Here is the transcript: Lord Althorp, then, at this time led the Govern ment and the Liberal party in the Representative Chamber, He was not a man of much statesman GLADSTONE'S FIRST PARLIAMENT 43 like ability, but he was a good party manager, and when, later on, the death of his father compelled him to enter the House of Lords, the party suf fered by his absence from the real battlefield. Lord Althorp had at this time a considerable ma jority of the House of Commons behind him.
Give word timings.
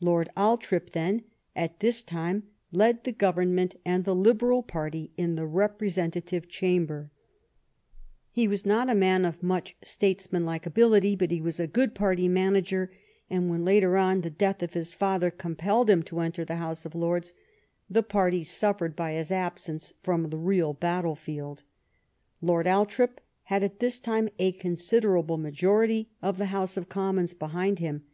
Lord 0.00 0.30
Althorp, 0.38 0.92
then, 0.92 1.24
at 1.54 1.80
this 1.80 2.02
time 2.02 2.44
led 2.72 3.04
the 3.04 3.12
Govern 3.12 3.54
ment 3.54 3.74
and 3.84 4.04
the 4.04 4.14
Liberal 4.14 4.62
party 4.62 5.10
in 5.18 5.34
the 5.36 5.44
Representative 5.44 6.48
Chamber, 6.48 7.10
He 8.30 8.48
was 8.48 8.64
not 8.64 8.88
a 8.88 8.94
man 8.94 9.26
of 9.26 9.42
much 9.42 9.76
statesman 9.84 10.44
GLADSTONE'S 10.44 10.64
FIRST 10.72 10.74
PARLIAMENT 10.76 11.02
43 11.02 11.10
like 11.10 11.14
ability, 11.14 11.16
but 11.16 11.30
he 11.30 11.42
was 11.42 11.60
a 11.60 11.70
good 11.70 11.94
party 11.94 12.26
manager, 12.26 12.90
and 13.28 13.50
when, 13.50 13.66
later 13.66 13.98
on, 13.98 14.22
the 14.22 14.30
death 14.30 14.62
of 14.62 14.72
his 14.72 14.94
father 14.94 15.30
compelled 15.30 15.90
him 15.90 16.02
to 16.04 16.20
enter 16.20 16.46
the 16.46 16.56
House 16.56 16.86
of 16.86 16.94
Lords, 16.94 17.34
the 17.90 18.02
party 18.02 18.42
suf 18.44 18.78
fered 18.78 18.96
by 18.96 19.12
his 19.12 19.30
absence 19.30 19.92
from 20.02 20.30
the 20.30 20.38
real 20.38 20.72
battlefield. 20.72 21.64
Lord 22.40 22.66
Althorp 22.66 23.20
had 23.42 23.62
at 23.62 23.80
this 23.80 23.98
time 23.98 24.30
a 24.38 24.52
considerable 24.52 25.36
ma 25.36 25.50
jority 25.50 26.06
of 26.22 26.38
the 26.38 26.46
House 26.46 26.78
of 26.78 26.88
Commons 26.88 27.34
behind 27.34 27.78
him. 27.78 28.04